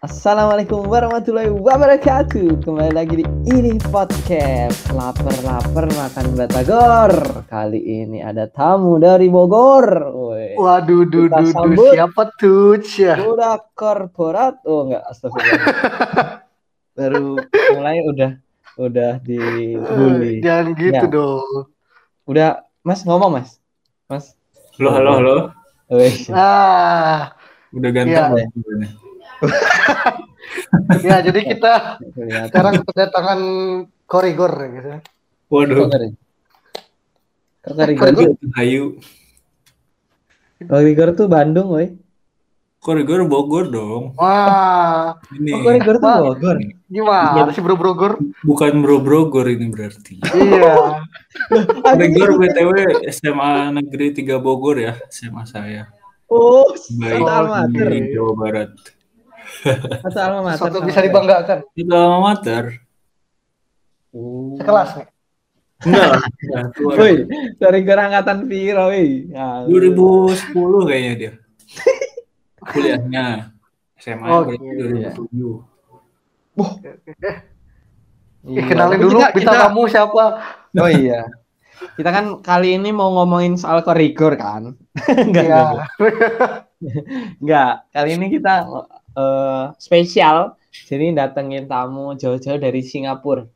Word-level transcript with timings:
Assalamualaikum 0.00 0.88
warahmatullahi 0.88 1.52
wabarakatuh 1.52 2.64
Kembali 2.64 2.88
lagi 2.88 3.20
di 3.20 3.24
ini 3.52 3.76
podcast 3.92 4.88
Laper-laper 4.88 5.92
makan 5.92 6.26
batagor 6.32 7.12
Kali 7.44 7.76
ini 8.00 8.24
ada 8.24 8.48
tamu 8.48 8.96
dari 8.96 9.28
Bogor 9.28 9.84
Woy. 10.08 10.56
Waduh, 10.56 11.04
duh, 11.04 11.28
duh, 11.28 11.52
sambut. 11.52 11.92
siapa 11.92 12.32
tuh? 12.40 12.80
Udah 12.80 13.60
korporat 13.76 14.64
Oh 14.64 14.88
enggak 14.88 15.04
astagfirullah 15.04 15.68
Baru 16.96 17.36
mulai 17.76 18.00
udah 18.00 18.30
Udah 18.80 19.20
dibully 19.20 20.40
Jangan 20.40 20.80
gitu 20.80 20.96
Ya. 20.96 21.12
dong. 21.12 21.68
Udah 22.24 22.48
Mas 22.80 23.04
ngomong 23.04 23.36
mas 23.36 23.60
Mas 24.08 24.32
Halo, 24.80 24.96
halo, 24.96 25.10
halo. 25.12 25.34
Ah, 26.32 27.36
Udah 27.68 27.90
ganteng 27.92 28.16
Iya. 28.16 28.48
belum? 28.56 29.09
ya 31.06 31.16
jadi 31.24 31.40
kita 31.44 31.72
sekarang 32.48 32.84
kedatangan 32.84 33.40
korigor 34.04 34.52
gitu. 34.70 34.88
Waduh, 35.50 35.90
Korigor. 37.60 38.08
tuh- 38.14 38.36
Ayu. 38.56 38.96
Kokor 40.60 40.84
Igor 40.84 41.08
tuh 41.16 41.24
Bandung 41.24 41.72
woi 41.72 41.88
Korigor 42.80 43.24
Bogor 43.28 43.68
dong. 43.68 44.12
Wah, 44.16 45.16
Ini 45.32 45.52
Kokor 45.56 45.74
Igor 45.76 45.96
tuh. 46.00 46.16
Bogor 46.32 46.56
gimana 46.90 47.50
sih 47.54 47.62
bro 47.62 47.76
brogor? 47.78 48.18
bukan 48.42 48.82
Bro 48.82 49.00
Brogor 49.00 49.46
ini 49.46 49.70
berarti. 49.70 50.18
Iya. 50.20 51.00
Korigor 51.80 52.30
BTW 52.36 52.70
SMA 53.08 53.70
Negeri 53.72 54.10
3 54.10 54.42
Bogor 54.42 54.76
ya, 54.80 54.92
SMA 55.06 55.46
saya. 55.46 55.86
Oh, 56.26 56.72
Baik. 56.98 58.10
Jawa 58.10 58.32
Barat. 58.34 58.70
Satu 60.00 60.18
alma 60.18 60.40
mater. 60.46 60.68
Sama 60.70 60.80
bisa 60.84 61.00
dibanggakan. 61.00 61.58
Itu 61.74 61.92
alma 61.92 62.18
mater. 62.32 62.64
Oh. 64.10 64.54
Sekelas 64.58 64.90
nih. 64.96 65.06
Enggak. 65.80 66.12
enggak. 66.44 66.64
Woi, 66.98 67.14
dari 67.56 67.78
angkatan 67.86 68.38
piro 68.44 68.92
woi? 68.92 69.30
Ya, 69.32 69.64
2010 69.64 70.52
kayaknya 70.84 71.12
dia. 71.16 71.32
Kuliahnya. 72.70 73.24
SMA 73.96 74.26
Oh, 74.26 74.44
berarti 74.44 74.64
iya. 74.64 75.12
2007. 75.12 76.60
Eh, 78.40 78.64
kenalin 78.64 78.96
Tapi 78.96 79.04
dulu 79.04 79.18
kita- 79.20 79.32
bintang 79.36 79.56
kita- 79.56 79.64
tamu 79.68 79.82
siapa? 79.84 80.24
Oh 80.74 80.88
iya. 80.90 81.20
Kita 81.96 82.10
kan 82.10 82.24
kali 82.40 82.76
ini 82.76 82.92
mau 82.92 83.12
ngomongin 83.12 83.56
soal 83.56 83.80
korigor 83.80 84.36
kan? 84.36 84.76
enggak, 85.28 85.44
Iya. 85.44 85.60
enggak, 85.60 85.88
enggak. 87.40 87.72
Kali 87.90 88.10
ini 88.16 88.26
kita 88.28 88.52
eh, 89.16 89.64
spesial. 89.78 90.54
Jadi 90.70 91.14
datengin 91.14 91.66
tamu 91.66 92.14
jauh-jauh 92.14 92.58
dari 92.58 92.82
Singapura. 92.82 93.46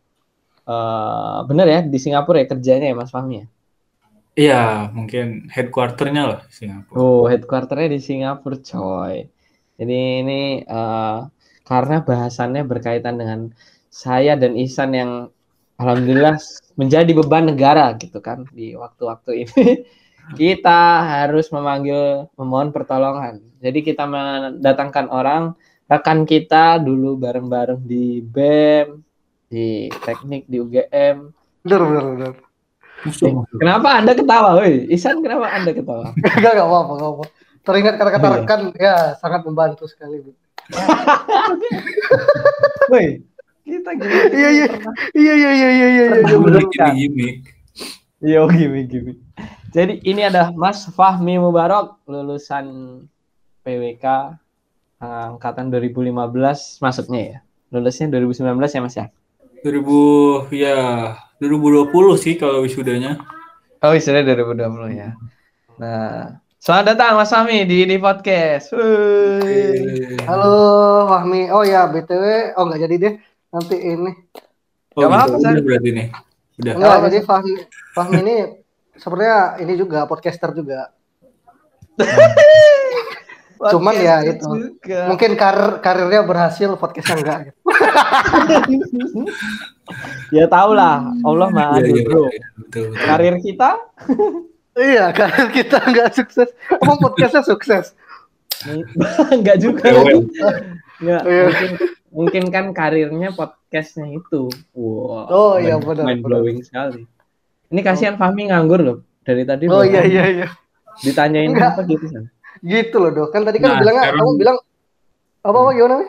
Eh 0.64 1.38
bener 1.46 1.66
ya 1.68 1.80
di 1.84 1.98
Singapura 2.00 2.42
ya 2.42 2.46
kerjanya 2.50 2.86
ya 2.90 2.96
Mas 2.96 3.12
Fahmi 3.14 3.34
ya? 3.42 3.46
Iya, 4.34 4.90
mungkin 4.90 5.46
headquarternya 5.46 6.22
lah 6.26 6.40
Singapura. 6.50 6.98
Oh, 6.98 7.22
headquarternya 7.30 7.94
di 7.94 8.00
Singapura, 8.02 8.58
coy. 8.58 9.30
Jadi 9.78 9.98
ini 10.26 10.42
eh, 10.66 11.18
karena 11.62 11.96
bahasannya 12.02 12.62
berkaitan 12.66 13.14
dengan 13.14 13.54
saya 13.94 14.34
dan 14.34 14.58
Ihsan 14.58 14.90
yang 14.90 15.30
alhamdulillah 15.78 16.38
menjadi 16.74 17.10
beban 17.14 17.46
negara 17.54 17.94
gitu 17.94 18.18
kan 18.18 18.42
di 18.50 18.74
waktu-waktu 18.74 19.46
ini. 19.46 19.62
Kita 20.32 20.80
harus 21.04 21.52
memanggil 21.52 22.32
memohon 22.34 22.72
pertolongan. 22.72 23.44
Jadi 23.60 23.84
kita 23.84 24.08
mendatangkan 24.08 25.12
orang 25.12 25.52
rekan 25.84 26.24
kita 26.24 26.80
dulu 26.80 27.20
bareng-bareng 27.20 27.84
di 27.84 28.24
BEM, 28.24 29.04
di 29.46 29.92
teknik 30.00 30.48
di 30.48 30.56
UGM. 30.58 31.16
Bener, 31.60 31.80
bener, 31.84 32.04
bener. 32.16 32.32
Musuh, 33.04 33.28
musuh. 33.36 33.58
Kenapa 33.60 34.00
Anda 34.00 34.16
ketawa, 34.16 34.56
woi? 34.56 34.88
Ihsan 34.88 35.20
kenapa 35.20 35.52
Anda 35.52 35.76
ketawa? 35.76 36.16
Enggak, 36.40 36.56
enggak 36.56 36.68
apa-apa, 36.72 36.92
enggak 36.96 37.12
apa. 37.12 37.24
Teringat 37.64 37.94
kata-kata 37.96 38.26
Iya. 38.28 38.36
rekan, 38.40 38.60
ya 38.76 38.94
sangat 39.20 39.40
membantu 39.44 39.84
sekali. 39.88 40.20
Woi, 42.92 43.20
kita 43.64 43.90
gini. 43.96 44.12
Iya, 44.32 44.48
iya. 44.48 44.66
Iya, 45.12 45.32
iya, 45.36 45.50
iya, 45.52 45.52
iya, 45.52 45.52
iya, 45.52 45.88
iya, 45.88 46.04
iya, 46.24 46.36
Udah 46.36 46.40
bener. 46.40 46.64
gini 46.64 46.92
gimmick. 48.88 49.18
Jadi 49.74 49.98
ini 50.06 50.22
ada 50.22 50.54
Mas 50.54 50.86
Fahmi 50.86 51.34
Mubarok 51.34 51.98
lulusan 52.06 53.02
PWK 53.66 54.06
angkatan 55.02 55.66
2015 55.66 56.78
masuknya 56.78 57.20
ya. 57.26 57.38
Lulusnya 57.74 58.06
2019 58.06 58.54
ya 58.70 58.80
Mas 58.86 58.94
ya. 58.94 59.10
2000 59.66 60.54
ya 60.54 60.78
2020 61.42 61.90
sih 62.22 62.38
kalau 62.38 62.62
wisudanya. 62.62 63.18
Oh, 63.82 63.90
sudah 63.98 64.22
2020 64.22 64.94
ya. 64.94 65.18
Nah, 65.82 66.38
selamat 66.62 66.94
datang 66.94 67.18
Mas 67.18 67.34
Fahmi 67.34 67.66
di 67.66 67.82
di 67.82 67.98
podcast. 67.98 68.70
Wuih. 68.70 70.22
Halo 70.22 70.54
Fahmi. 71.10 71.50
Oh 71.50 71.66
ya, 71.66 71.90
BTW, 71.90 72.54
oh 72.54 72.70
enggak 72.70 72.86
jadi 72.86 72.94
deh. 72.94 73.14
Nanti 73.50 73.74
ini. 73.74 74.14
Oh, 74.94 75.02
Gak 75.02 75.10
apa-apa, 75.10 75.58
berarti 75.66 75.90
nih. 75.90 76.06
Udah. 76.62 76.72
Enggak, 76.78 76.96
jadi 77.10 77.18
Fahmi, 77.26 77.52
Fahmi 77.90 78.18
ini 78.22 78.62
sebenarnya 78.96 79.38
ini 79.60 79.74
juga 79.74 80.04
podcaster 80.04 80.50
juga. 80.52 80.90
Cuman 83.64 83.96
ya 83.96 84.20
Podcast 84.20 84.34
itu. 84.36 84.48
juga. 84.76 85.00
Mungkin 85.08 85.30
karir 85.34 85.70
karirnya 85.80 86.20
berhasil, 86.22 86.68
podcastnya 86.76 87.16
enggak. 87.16 87.38
gitu. 87.48 87.58
ya 90.36 90.44
tau 90.50 90.74
lah, 90.76 91.08
Allah 91.22 91.48
Maha 91.48 91.80
Iya, 91.80 91.86
iya, 91.86 91.92
Adil, 91.94 92.04
Bro. 92.04 92.22
iya, 92.28 92.46
betul, 92.58 92.84
betul. 92.92 93.04
Karir 93.06 93.36
kita 93.40 93.70
Iya, 94.90 95.04
karir 95.14 95.48
kita 95.54 95.78
enggak 95.86 96.08
sukses. 96.12 96.48
Emang 96.76 96.98
podcastnya 96.98 97.40
sukses. 97.40 97.94
enggak 99.30 99.56
juga. 99.62 99.86
Ya, 100.98 101.22
Iya. 101.22 101.44
mungkin, 101.48 101.70
mungkin 102.10 102.44
kan 102.50 102.64
karirnya 102.74 103.30
podcastnya 103.32 104.12
itu. 104.12 104.50
Wow. 104.74 105.30
Oh, 105.30 105.54
iya, 105.56 105.78
benar, 105.78 106.04
Mind 106.04 106.20
blowing 106.20 106.58
sekali. 106.60 107.06
Ini 107.74 107.82
kasihan 107.82 108.14
Fahmi 108.14 108.46
nganggur 108.48 108.78
loh. 108.78 108.96
Dari 109.20 109.42
tadi 109.42 109.66
Oh 109.66 109.82
iya 109.82 110.06
iya 110.06 110.24
iya. 110.30 110.46
ditanyain 110.96 111.50
Enggak. 111.50 111.74
apa 111.74 111.82
gitu 111.84 112.06
kan. 112.06 112.24
Gitu 112.62 112.96
loh, 112.96 113.10
Dok. 113.10 113.28
Kan 113.28 113.42
tadi 113.42 113.58
kan 113.58 113.68
Nah, 113.68 113.78
bilangnya 113.82 114.02
sekarang- 114.06 114.20
kamu 114.22 114.32
bilang 114.38 114.56
apa 115.42 115.56
apa 115.58 115.70
gimana? 115.72 115.94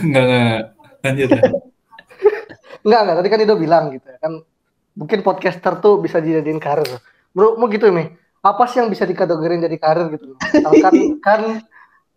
Enggak 0.00 0.24
enggak. 0.24 0.60
Lanjut. 1.02 1.28
ya. 1.28 1.40
Enggak, 2.84 3.00
enggak. 3.02 3.16
Tadi 3.20 3.28
kan 3.28 3.38
Ido 3.40 3.54
bilang 3.56 3.84
gitu 3.90 4.06
ya. 4.06 4.16
Kan 4.18 4.32
mungkin 4.92 5.18
podcaster 5.20 5.72
tuh 5.78 6.00
bisa 6.00 6.16
dijadiin 6.18 6.56
karir. 6.56 6.88
Bro, 7.30 7.54
mau 7.54 7.68
gitu 7.68 7.92
Mi. 7.92 8.08
Apa 8.40 8.64
sih 8.64 8.80
yang 8.80 8.88
bisa 8.88 9.04
dikategorin 9.04 9.60
jadi 9.60 9.76
karir 9.76 10.08
gitu? 10.10 10.32
Misalkan 10.32 10.92
kan 11.26 11.40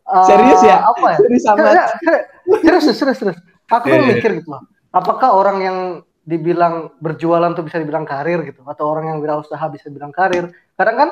eh, 0.06 0.26
Serius 0.26 0.64
ya? 0.64 0.80
Apa 0.82 1.06
ya? 1.10 1.18
Serius 1.20 1.44
amat. 1.46 1.76
Serius, 2.62 2.84
serius, 2.96 3.18
serius. 3.18 3.38
Aku 3.68 3.86
tuh 3.86 3.92
Iya, 3.92 4.00
iya. 4.00 4.10
mikir 4.16 4.32
gitu 4.40 4.50
loh. 4.50 4.64
Apakah 4.90 5.34
orang 5.34 5.58
yang 5.60 5.78
dibilang 6.24 6.96
berjualan 7.04 7.52
tuh 7.52 7.64
bisa 7.68 7.78
dibilang 7.84 8.08
karir 8.08 8.44
gitu 8.48 8.64
atau 8.64 8.88
orang 8.88 9.12
yang 9.14 9.18
wirausaha 9.20 9.64
bisa 9.72 9.92
dibilang 9.92 10.12
karir? 10.16 10.52
Kadang 10.80 10.96
kan 10.98 11.10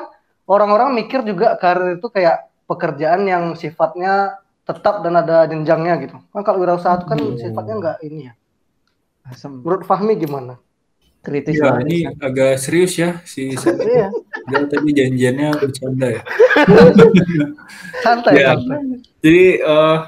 orang-orang 0.48 0.96
mikir 0.96 1.20
juga 1.22 1.54
karir 1.60 2.00
itu 2.00 2.08
kayak 2.08 2.48
pekerjaan 2.66 3.28
yang 3.28 3.52
sifatnya 3.54 4.40
tetap 4.64 5.02
dan 5.04 5.18
ada 5.20 5.44
jenjangnya 5.50 5.94
gitu. 6.06 6.16
Kan 6.32 6.42
kalau 6.46 6.58
wirausaha 6.64 6.96
itu 7.00 7.06
kan 7.08 7.18
Hmm. 7.18 7.36
sifatnya 7.36 7.74
enggak 7.78 7.96
ini 8.02 8.20
ya. 8.30 8.34
Asem 9.28 9.62
Menurut 9.62 9.84
Fahmi 9.86 10.14
gimana? 10.18 10.58
kritis 11.22 11.54
Ya, 11.54 11.70
banget. 11.70 11.86
ini 11.86 11.98
agak 12.18 12.58
serius 12.58 12.98
ya 12.98 13.22
si. 13.22 13.54
Iya, 13.54 14.10
Dia 14.50 14.60
tadi 14.66 14.90
janjiannya 14.90 15.48
bercanda 15.54 16.06
ya. 16.18 16.22
santai, 18.02 18.32
santai. 18.42 18.78
Jadi 19.22 19.44
eh 19.62 19.98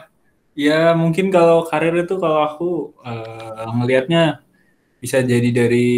ya 0.58 0.94
mungkin 0.98 1.30
kalau 1.30 1.66
karir 1.70 1.94
itu 2.02 2.14
kalau 2.18 2.38
aku 2.42 2.68
eh, 3.06 3.66
ngelihatnya 3.78 4.42
bisa 5.04 5.20
jadi 5.20 5.44
dari 5.52 5.90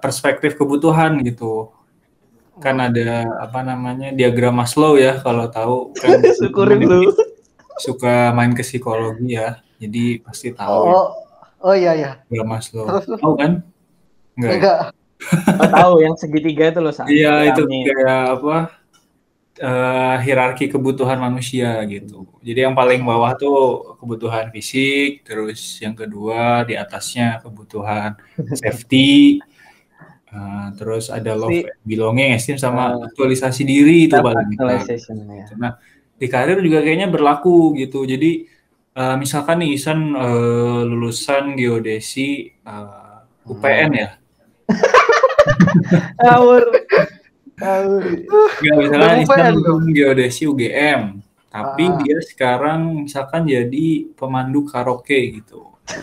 perspektif 0.00 0.56
kebutuhan 0.56 1.20
gitu. 1.20 1.68
Kan 2.58 2.80
ada 2.80 3.28
apa 3.38 3.60
namanya 3.60 4.10
diagram 4.10 4.56
Maslow 4.56 4.96
ya 4.96 5.20
kalau 5.20 5.46
tahu 5.46 5.76
kan 5.94 6.18
Syukurin 6.40 6.80
lu. 6.82 7.12
suka 7.78 8.32
main 8.32 8.56
ke 8.56 8.64
psikologi 8.64 9.36
ya. 9.36 9.60
Jadi 9.78 10.24
pasti 10.24 10.50
tahu 10.50 10.80
ya, 10.82 10.90
Oh, 10.90 11.06
oh 11.62 11.74
iya 11.76 11.92
iya. 11.94 12.10
diagram 12.26 12.48
Maslow. 12.56 12.88
Terus. 12.88 13.20
Tahu 13.20 13.34
kan? 13.36 13.52
Enggak. 14.34 14.48
ya? 14.50 14.56
Enggak. 14.56 14.78
Oh, 15.60 15.68
tahu 15.70 15.94
yang 16.00 16.14
segitiga 16.16 16.64
itu 16.72 16.80
loh. 16.80 16.94
Iya 17.06 17.34
itu 17.52 17.62
kayak 17.68 18.22
apa 18.38 18.56
eh, 19.58 20.16
hierarki 20.24 20.70
kebutuhan 20.70 21.18
manusia 21.18 21.82
gitu. 21.90 22.24
Jadi 22.40 22.64
yang 22.64 22.74
paling 22.78 23.02
bawah 23.02 23.34
tuh 23.34 23.58
kebutuhan 23.98 24.48
fisik, 24.54 25.26
terus 25.26 25.82
yang 25.82 25.98
kedua 25.98 26.62
di 26.64 26.78
atasnya 26.78 27.42
kebutuhan 27.42 28.14
safety, 28.62 29.42
eh, 30.30 30.66
terus 30.78 31.10
ada 31.10 31.34
love 31.34 31.66
and 31.66 31.84
belonging, 31.84 32.32
esteem 32.38 32.56
sama 32.56 32.96
Ah. 32.96 33.10
aktualisasi 33.10 33.62
diri 33.66 34.06
itu 34.06 34.16
paling 34.16 34.54
ya. 34.56 35.44
Nah 35.58 35.72
di 36.18 36.26
karir 36.26 36.58
juga 36.58 36.82
kayaknya 36.82 37.06
berlaku 37.06 37.78
gitu. 37.78 38.02
Jadi 38.02 38.50
uh, 38.98 39.14
misalkan 39.14 39.62
nih 39.62 39.78
Isan 39.78 40.18
uh, 40.18 40.82
lulusan 40.82 41.54
geodesi 41.54 42.50
uh, 42.66 43.22
UPN 43.46 43.90
ya. 43.94 44.10
Awur. 46.34 46.66
Gak 47.58 48.74
misalkan 48.78 49.18
Isan 49.26 49.54
lulusan 49.58 49.90
geodesi 49.90 50.46
UGM, 50.46 51.18
tapi 51.50 51.84
ah. 51.90 51.98
dia 51.98 52.18
sekarang 52.22 53.06
misalkan 53.06 53.46
jadi 53.46 54.06
pemandu 54.14 54.62
karaoke 54.66 55.42
gitu. 55.42 55.74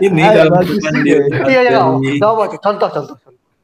ini 0.00 0.24
kalau 0.24 0.64
bukan 0.64 0.94
dia 1.04 1.20
iya 1.44 1.60
iya 1.68 1.76
contoh 2.16 2.48
contoh 2.56 2.88
contoh 2.88 3.16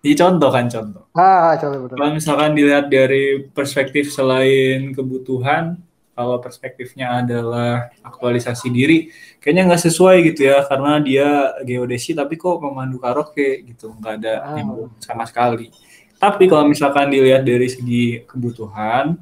di 0.07 0.15
contoh 0.15 0.51
kan 0.55 0.71
contoh. 0.71 1.03
Ah, 1.19 1.59
contoh 1.59 1.83
betul. 1.83 1.99
Kalau 1.99 2.13
misalkan 2.15 2.55
dilihat 2.55 2.87
dari 2.87 3.43
perspektif 3.51 4.15
selain 4.15 4.95
kebutuhan, 4.95 5.83
kalau 6.17 6.41
perspektifnya 6.41 7.21
adalah 7.21 7.93
aktualisasi 8.01 8.73
diri, 8.73 9.13
kayaknya 9.37 9.69
nggak 9.69 9.85
sesuai 9.85 10.33
gitu 10.33 10.49
ya, 10.49 10.65
karena 10.65 10.97
dia 10.97 11.53
geodesi 11.61 12.17
tapi 12.17 12.41
kok 12.41 12.57
pemandu 12.57 12.97
karaoke 12.97 13.69
gitu, 13.69 13.93
nggak 14.01 14.15
ada 14.25 14.35
ah. 14.41 14.57
yang 14.57 14.89
sama 14.97 15.29
sekali. 15.29 15.69
Tapi 16.17 16.49
kalau 16.49 16.65
misalkan 16.65 17.13
dilihat 17.13 17.45
dari 17.45 17.69
segi 17.69 18.25
kebutuhan, 18.25 19.21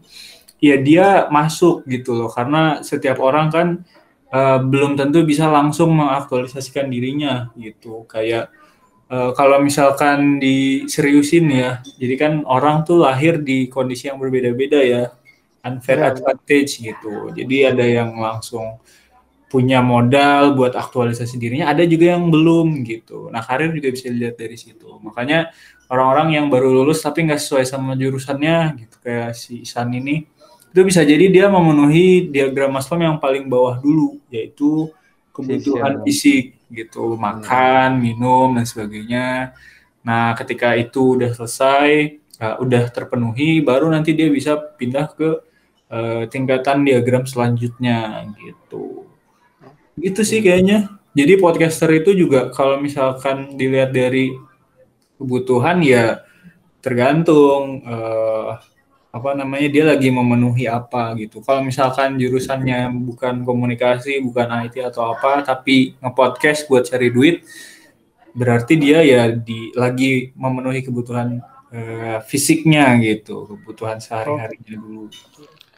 ya 0.62 0.79
dia 0.79 1.26
masuk 1.35 1.82
gitu 1.91 2.14
loh, 2.14 2.31
karena 2.31 2.79
setiap 2.87 3.19
orang 3.19 3.50
kan 3.50 3.69
uh, 4.31 4.62
belum 4.62 4.94
tentu 4.94 5.26
bisa 5.26 5.50
langsung 5.50 5.90
mengaktualisasikan 5.99 6.87
dirinya 6.87 7.50
gitu, 7.58 8.06
kayak 8.06 8.55
uh, 9.11 9.35
kalau 9.35 9.58
misalkan 9.58 10.38
diseriusin 10.38 11.50
ya, 11.50 11.82
jadi 11.99 12.14
kan 12.14 12.32
orang 12.47 12.87
tuh 12.87 13.02
lahir 13.02 13.43
di 13.43 13.67
kondisi 13.67 14.06
yang 14.06 14.23
berbeda-beda 14.23 14.79
ya, 14.79 15.11
unfair 15.64 15.99
ya, 16.05 16.12
advantage 16.12 16.78
gitu. 16.78 17.32
Jadi 17.32 17.56
ada 17.64 17.84
yang 17.84 18.20
langsung 18.20 18.78
punya 19.49 19.78
modal 19.81 20.58
buat 20.58 20.75
aktualisasi 20.75 21.38
dirinya, 21.38 21.70
ada 21.70 21.87
juga 21.87 22.19
yang 22.19 22.28
belum 22.28 22.82
gitu. 22.84 23.31
Nah 23.32 23.40
karir 23.40 23.70
juga 23.70 23.88
bisa 23.94 24.11
dilihat 24.11 24.37
dari 24.37 24.58
situ. 24.58 24.99
Makanya 25.00 25.55
orang-orang 25.88 26.37
yang 26.37 26.46
baru 26.50 26.69
lulus 26.75 27.00
tapi 27.00 27.22
nggak 27.22 27.38
sesuai 27.38 27.64
sama 27.64 27.94
jurusannya 27.94 28.82
gitu 28.82 28.96
kayak 28.99 29.31
si 29.38 29.62
Isan 29.62 29.94
ini, 29.94 30.26
itu 30.75 30.81
bisa 30.82 31.06
jadi 31.06 31.31
dia 31.31 31.46
memenuhi 31.46 32.34
diagram 32.34 32.75
Maslow 32.75 32.99
yang 32.99 33.22
paling 33.22 33.46
bawah 33.46 33.78
dulu, 33.78 34.19
yaitu 34.26 34.90
kebutuhan 35.31 36.02
fisik 36.02 36.58
gitu, 36.66 37.14
makan, 37.14 38.02
minum 38.02 38.50
dan 38.58 38.66
sebagainya. 38.66 39.55
Nah, 40.02 40.34
ketika 40.34 40.75
itu 40.75 41.14
udah 41.14 41.31
selesai, 41.31 42.19
uh, 42.43 42.58
udah 42.58 42.90
terpenuhi, 42.90 43.62
baru 43.62 43.87
nanti 43.87 44.19
dia 44.19 44.26
bisa 44.26 44.58
pindah 44.58 45.14
ke 45.14 45.46
uh, 45.94 46.23
tingkatan 46.26 46.82
diagram 46.82 47.23
selanjutnya 47.23 48.26
gitu. 48.43 49.06
Gitu 49.94 50.20
sih 50.26 50.43
kayaknya. 50.43 50.91
Jadi 51.14 51.38
podcaster 51.38 51.87
itu 51.94 52.11
juga 52.19 52.50
kalau 52.50 52.82
misalkan 52.82 53.55
dilihat 53.55 53.94
dari 53.94 54.35
kebutuhan 55.14 55.79
ya 55.87 56.26
tergantung 56.82 57.87
uh, 57.87 58.58
apa 59.14 59.31
namanya 59.31 59.70
dia 59.70 59.85
lagi 59.87 60.11
memenuhi 60.11 60.67
apa 60.67 61.14
gitu. 61.14 61.38
Kalau 61.38 61.62
misalkan 61.62 62.19
jurusannya 62.19 62.90
bukan 62.90 63.47
komunikasi, 63.47 64.19
bukan 64.19 64.67
IT 64.67 64.82
atau 64.90 65.14
apa, 65.14 65.47
tapi 65.47 65.94
ngepodcast 66.02 66.67
buat 66.67 66.82
cari 66.82 67.14
duit, 67.14 67.47
berarti 68.35 68.75
dia 68.75 69.06
ya 69.06 69.31
di 69.31 69.70
lagi 69.79 70.35
memenuhi 70.35 70.82
kebutuhan 70.82 71.38
uh, 71.70 72.19
fisiknya 72.26 72.90
gitu, 72.99 73.55
kebutuhan 73.55 74.02
sehari-harinya 74.02 74.82
dulu. 74.82 75.06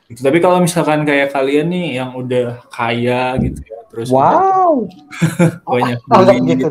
Gitu. 0.07 0.21
Tapi 0.23 0.39
kalau 0.39 0.63
misalkan 0.63 1.03
kayak 1.03 1.35
kalian 1.35 1.67
nih 1.71 1.87
yang 1.99 2.15
udah 2.15 2.63
kaya 2.71 3.35
gitu 3.43 3.59
ya, 3.67 3.79
terus 3.91 4.09
wow 4.09 4.87
banyak 5.75 5.99
oh, 6.07 6.23
duit 6.23 6.43
gitu. 6.55 6.69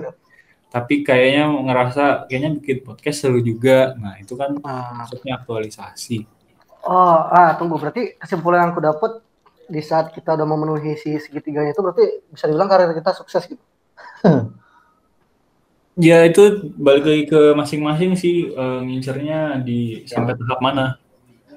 Tapi 0.71 1.07
kayaknya 1.07 1.47
ngerasa 1.51 2.27
kayaknya 2.27 2.51
bikin 2.59 2.77
podcast 2.83 3.23
seru 3.23 3.39
juga. 3.39 3.95
Nah, 3.99 4.19
itu 4.19 4.35
kan 4.35 4.59
ah. 4.63 5.03
maksudnya 5.03 5.39
aktualisasi 5.39 6.35
Oh, 6.85 7.17
ah 7.17 7.57
tunggu 7.57 7.81
berarti 7.81 8.13
kesimpulan 8.21 8.69
yang 8.69 8.71
aku 8.77 8.81
dapat 8.85 9.11
di 9.65 9.81
saat 9.81 10.13
kita 10.13 10.37
udah 10.37 10.45
memenuhi 10.45 10.93
si 10.93 11.17
segitiganya 11.17 11.73
itu 11.73 11.81
berarti 11.81 12.05
bisa 12.29 12.45
dibilang 12.45 12.69
karir 12.69 12.93
kita 12.93 13.09
sukses 13.17 13.49
gitu. 13.49 13.63
ya 15.97 16.21
itu 16.29 16.69
balik 16.77 17.09
lagi 17.09 17.23
ke 17.25 17.41
masing-masing 17.57 18.13
sih 18.13 18.53
uh, 18.53 18.85
ngincernya 18.85 19.65
di 19.65 20.05
sampai 20.05 20.37
tahap 20.37 20.61
mana. 20.61 21.01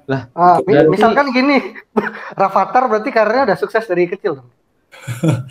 Lah, 0.08 0.32
ah, 0.32 0.56
berarti... 0.64 0.88
misalkan 0.88 1.26
gini, 1.36 1.76
Rafathar 2.40 2.88
berarti 2.88 3.12
karirnya 3.12 3.52
udah 3.52 3.58
sukses 3.60 3.84
dari 3.84 4.08
kecil 4.08 4.40
dong. 4.40 4.50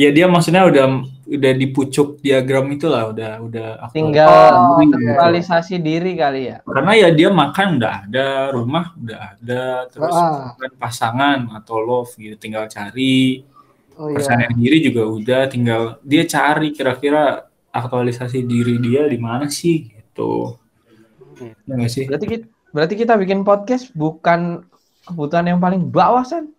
ya 0.00 0.14
dia 0.14 0.30
maksudnya 0.30 0.62
udah 0.62 1.02
udah 1.26 1.52
dipucuk 1.58 2.22
diagram 2.22 2.70
itulah 2.70 3.10
udah 3.10 3.42
udah 3.42 3.68
tinggal 3.90 4.78
oh, 4.78 4.78
aktualisasi 4.78 5.82
diri 5.82 6.14
kali 6.14 6.54
ya. 6.54 6.62
Karena 6.62 6.92
ya 6.94 7.08
dia 7.10 7.28
makan 7.34 7.82
udah 7.82 7.92
ada 8.06 8.26
rumah 8.54 8.94
udah 8.94 9.20
ada 9.34 9.62
terus 9.90 10.14
ah. 10.14 10.54
pasangan 10.78 11.50
atau 11.58 11.82
love 11.82 12.14
gitu 12.14 12.38
tinggal 12.38 12.70
cari. 12.70 13.42
Oh, 13.96 14.12
iya. 14.12 14.52
diri 14.52 14.84
juga 14.84 15.08
udah 15.08 15.42
tinggal 15.48 15.96
dia 16.04 16.28
cari 16.28 16.68
kira-kira 16.76 17.48
aktualisasi 17.72 18.44
diri 18.44 18.76
dia 18.76 19.08
di 19.08 19.16
mana 19.18 19.48
sih 19.48 19.88
gitu. 19.88 20.60
Ya 21.64 21.88
sih? 21.88 22.04
Berarti 22.04 22.26
kita, 22.28 22.46
berarti 22.76 22.92
kita 22.92 23.16
bikin 23.16 23.40
podcast 23.40 23.88
bukan 23.96 24.68
kebutuhan 25.08 25.48
yang 25.48 25.60
paling 25.64 25.88
bawah 25.88 26.20
san. 26.28 26.52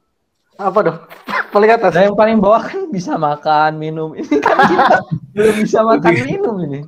Apa 0.57 0.79
dong? 0.81 0.99
Paling 1.53 1.69
atas. 1.71 1.95
Nah, 1.95 2.03
yang 2.11 2.17
paling 2.17 2.43
bawah 2.43 2.59
kan 2.59 2.91
bisa 2.91 3.15
makan 3.15 3.79
minum. 3.79 4.11
Ini 4.11 4.35
kan 4.43 4.57
kita 4.73 4.97
belum 5.31 5.55
bisa 5.63 5.79
makan 5.79 6.13
minum 6.27 6.55
ini. 6.59 6.81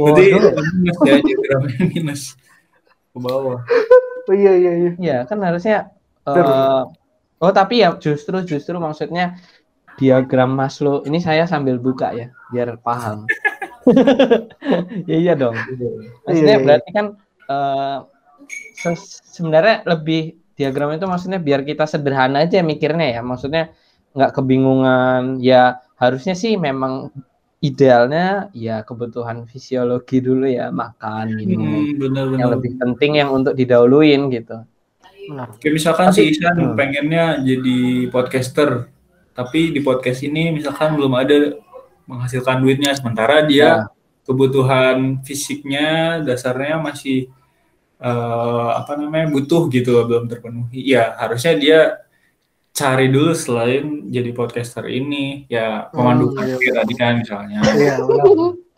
Jadi 0.00 0.22
minus 0.80 0.96
ya 1.04 1.16
minus? 1.92 2.22
Ke 3.12 3.18
bawah. 3.20 3.60
Oh 4.30 4.34
iya 4.40 4.56
iya. 4.56 4.70
Iya 4.72 4.94
ya 4.96 5.16
kan 5.28 5.44
harusnya 5.44 5.92
uh, 6.24 6.88
oh 7.36 7.52
tapi 7.52 7.84
ya 7.84 7.92
justru 8.00 8.40
justru 8.48 8.80
maksudnya 8.80 9.36
diagram 10.00 10.56
Maslow 10.56 11.04
ini 11.04 11.20
saya 11.20 11.44
sambil 11.44 11.76
buka 11.76 12.16
ya 12.16 12.32
biar 12.48 12.80
paham. 12.80 13.28
Ya 15.04 15.16
iya 15.20 15.32
dong. 15.36 15.52
Maksudnya 16.24 16.56
iya, 16.56 16.58
iya. 16.58 16.64
berarti 16.64 16.90
kan 16.96 17.06
uh, 17.52 18.08
sebenarnya 19.32 19.86
lebih 19.86 20.36
diagram 20.56 20.96
itu 20.96 21.04
maksudnya 21.04 21.36
biar 21.38 21.62
kita 21.62 21.84
sederhana 21.84 22.48
aja 22.48 22.64
mikirnya 22.64 23.20
ya 23.20 23.20
maksudnya 23.20 23.70
nggak 24.16 24.32
kebingungan 24.32 25.38
ya 25.44 25.84
harusnya 26.00 26.32
sih 26.32 26.56
memang 26.56 27.12
idealnya 27.60 28.48
ya 28.56 28.80
kebutuhan 28.84 29.44
fisiologi 29.44 30.24
dulu 30.24 30.48
ya 30.48 30.72
makan 30.72 31.36
minum 31.36 31.64
hmm, 31.64 32.00
bener, 32.00 32.24
bener. 32.32 32.38
yang 32.40 32.50
lebih 32.52 32.72
penting 32.80 33.20
yang 33.20 33.30
untuk 33.32 33.52
didahuluin 33.52 34.28
gitu 34.32 34.64
Kayak 35.26 35.74
misalkan 35.74 36.14
si 36.14 36.30
Isan 36.30 36.54
hmm. 36.54 36.78
pengennya 36.78 37.42
jadi 37.42 38.06
podcaster 38.14 38.86
tapi 39.34 39.74
di 39.74 39.82
podcast 39.82 40.22
ini 40.22 40.54
misalkan 40.54 40.94
belum 40.96 41.12
ada 41.12 41.36
menghasilkan 42.06 42.62
duitnya 42.62 42.94
sementara 42.94 43.42
dia 43.44 43.60
ya. 43.60 43.72
kebutuhan 44.24 45.20
fisiknya 45.26 46.22
dasarnya 46.22 46.78
masih 46.78 47.28
uh, 48.00 48.70
apa 48.80 48.96
namanya 48.98 49.30
butuh 49.32 49.68
gitu 49.72 49.96
loh 49.96 50.04
belum 50.08 50.28
terpenuhi. 50.28 50.84
Ya 50.84 51.16
harusnya 51.16 51.54
dia 51.56 51.80
cari 52.76 53.08
dulu 53.08 53.32
selain 53.32 54.08
jadi 54.12 54.30
podcaster 54.36 54.84
ini. 54.88 55.48
Ya 55.48 55.88
pemandu 55.92 56.32
hmm, 56.32 56.36
karaoke 56.36 56.68
iya. 56.68 56.74
tadi 56.82 56.94
kan 56.96 57.12
misalnya. 57.20 57.58
Iya 57.76 57.94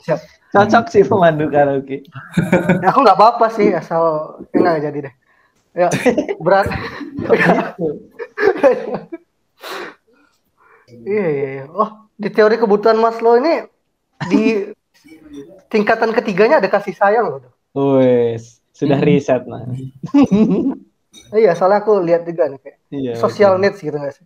siap. 0.03 0.21
Cocok 0.49 0.85
sih 0.89 1.03
pemandu 1.05 1.47
karaoke. 1.53 2.05
Ya, 2.83 2.95
aku 2.95 2.99
nggak 3.05 3.19
apa-apa 3.19 3.47
sih 3.53 3.75
asal 3.75 4.35
enggak 4.55 4.87
jadi 4.91 4.99
deh. 5.11 5.15
Ya 5.75 5.89
berat. 6.41 6.67
Iya 10.89 11.27
iya 11.29 11.49
iya. 11.61 11.65
Oh 11.69 12.09
di 12.17 12.29
teori 12.33 12.57
kebutuhan 12.57 12.99
Maslow 12.99 13.39
ini 13.39 13.69
di 14.27 14.73
tingkatan 15.73 16.11
ketiganya 16.11 16.59
ada 16.59 16.69
kasih 16.69 16.97
sayang 16.97 17.29
loh. 17.29 17.41
Wes. 17.77 18.58
Sudah 18.79 19.03
hmm. 19.03 19.09
riset 19.11 19.43
nah. 19.51 19.67
iya, 21.43 21.59
soalnya 21.59 21.83
aku 21.83 21.99
lihat 21.99 22.23
juga 22.23 22.47
nih 22.47 22.61
kayak 22.63 22.79
iya, 22.95 23.13
social 23.19 23.59
needs 23.59 23.83
gitu 23.83 23.99
gak 23.99 24.15
sih? 24.15 24.23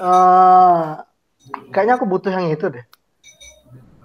Uh, 0.00 1.04
kayaknya 1.68 2.00
aku 2.00 2.08
butuh 2.08 2.32
yang 2.32 2.48
itu 2.48 2.72
deh. 2.72 2.80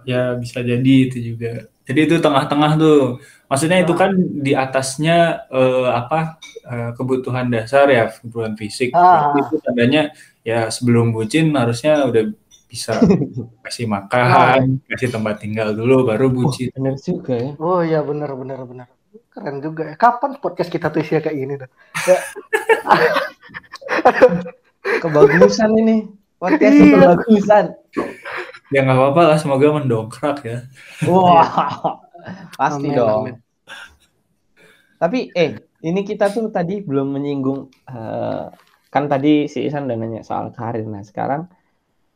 Ya 0.04 0.36
bisa 0.36 0.60
jadi 0.60 0.94
itu 1.08 1.18
juga. 1.24 1.72
Jadi 1.88 2.00
itu 2.12 2.16
tengah-tengah 2.20 2.76
tuh. 2.76 3.24
Maksudnya 3.48 3.82
itu 3.82 3.96
kan 3.96 4.14
di 4.20 4.52
atasnya 4.52 5.48
uh, 5.48 5.96
apa 5.96 6.38
uh, 6.68 6.92
kebutuhan 7.00 7.48
dasar 7.48 7.88
ya 7.88 8.12
kebutuhan 8.12 8.60
fisik. 8.60 8.92
Ah. 8.92 9.32
itu 9.32 9.64
tandanya 9.64 10.12
ya 10.44 10.68
sebelum 10.68 11.16
bucin 11.16 11.56
harusnya 11.56 12.04
udah 12.04 12.30
bisa 12.70 13.00
kasih 13.66 13.90
makan, 13.90 14.28
ah. 14.30 14.62
kasih 14.92 15.10
tempat 15.10 15.40
tinggal 15.42 15.72
dulu 15.72 16.04
baru 16.04 16.30
bucin. 16.30 16.70
Oh, 16.76 16.84
bener 16.84 16.96
juga 17.00 17.34
ya. 17.34 17.52
Oh 17.58 17.80
iya 17.82 18.04
benar 18.06 18.36
benar 18.38 18.62
benar 18.68 18.99
keren 19.39 19.63
juga 19.63 19.84
ya. 19.88 19.96
Kapan 19.96 20.36
podcast 20.38 20.67
kita 20.67 20.91
tuh 20.91 21.00
isinya 21.00 21.24
kayak 21.24 21.38
gini 21.39 21.53
dah? 21.55 21.69
Ya. 22.03 22.17
Kebagusan 25.00 25.72
ini. 25.79 25.98
Podcast 26.39 26.72
Iya. 26.72 26.96
kebagusan. 26.96 27.65
Ya 28.72 28.79
nggak 28.86 28.96
apa-apa 28.96 29.22
lah, 29.34 29.38
semoga 29.39 29.75
mendongkrak 29.75 30.39
ya. 30.43 30.58
Wah. 31.03 32.00
Pasti 32.55 32.88
Amin, 32.88 32.96
dong. 32.96 33.24
amin. 33.27 33.36
Tapi 35.00 35.31
eh 35.31 35.55
ini 35.79 36.03
kita 36.03 36.27
tuh 36.27 36.51
tadi 36.51 36.84
belum 36.84 37.15
menyinggung 37.15 37.72
eh, 37.88 38.46
kan 38.88 39.03
tadi 39.08 39.48
si 39.48 39.63
Isan 39.63 39.88
udah 39.88 39.98
nanya 40.00 40.22
soal 40.24 40.51
karir. 40.51 40.84
Nah, 40.84 41.03
sekarang 41.03 41.48